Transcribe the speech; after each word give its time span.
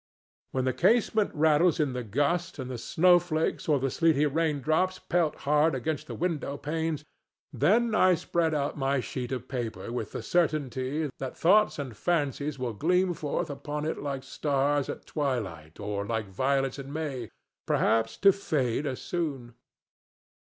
When 0.49 0.65
the 0.65 0.73
casement 0.73 1.29
rattles 1.35 1.79
in 1.79 1.93
the 1.93 2.01
gust 2.01 2.57
and 2.57 2.71
the 2.71 2.79
snowflakes 2.79 3.69
or 3.69 3.79
the 3.79 3.91
sleety 3.91 4.25
raindrops 4.25 4.97
pelt 4.97 5.35
hard 5.45 5.75
against 5.75 6.07
the 6.07 6.15
window 6.15 6.57
panes, 6.57 7.05
then 7.53 7.93
I 7.93 8.15
spread 8.15 8.55
out 8.55 8.75
my 8.79 8.99
sheet 8.99 9.31
of 9.31 9.47
paper 9.47 9.91
with 9.91 10.13
the 10.13 10.23
certainty 10.23 11.11
that 11.19 11.37
thoughts 11.37 11.77
and 11.77 11.95
fancies 11.95 12.57
will 12.57 12.73
gleam 12.73 13.13
forth 13.13 13.51
upon 13.51 13.85
it 13.85 13.99
like 13.99 14.23
stars 14.23 14.89
at 14.89 15.05
twilight 15.05 15.79
or 15.79 16.03
like 16.03 16.25
violets 16.29 16.79
in 16.79 16.91
May, 16.91 17.29
perhaps 17.67 18.17
to 18.25 18.33
fade 18.33 18.87
as 18.87 18.99
soon. 18.99 19.53